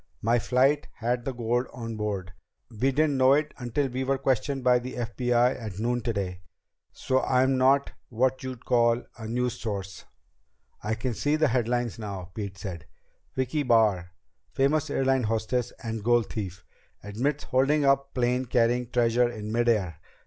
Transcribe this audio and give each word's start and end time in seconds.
"My 0.23 0.39
flight 0.39 0.87
had 0.95 1.25
the 1.25 1.31
gold 1.31 1.67
on 1.73 1.95
board. 1.95 2.33
We 2.71 2.91
didn't 2.91 3.17
know 3.17 3.33
it 3.33 3.53
until 3.59 3.87
we 3.87 4.03
were 4.03 4.17
questioned 4.17 4.63
by 4.63 4.79
the 4.79 4.95
FBI 4.95 5.61
at 5.61 5.77
noon 5.77 6.01
today. 6.01 6.41
So 6.91 7.21
I'm 7.21 7.55
not 7.55 7.91
what 8.09 8.41
you'd 8.41 8.65
call 8.65 9.03
a 9.19 9.27
news 9.27 9.59
source." 9.61 10.05
"I 10.81 10.95
can 10.95 11.13
see 11.13 11.35
the 11.35 11.49
headlines 11.49 11.99
now," 11.99 12.31
Pete 12.33 12.57
said. 12.57 12.87
"Vicki 13.35 13.61
Barr 13.61 14.13
famous 14.51 14.89
airlines 14.89 15.27
hostess 15.27 15.71
and 15.83 16.03
gold 16.03 16.33
thief. 16.33 16.65
Admits 17.03 17.43
holding 17.43 17.85
up 17.85 18.15
plane 18.15 18.45
carrying 18.45 18.89
treasure 18.89 19.29
in 19.29 19.51
mid 19.51 19.69
air. 19.69 19.99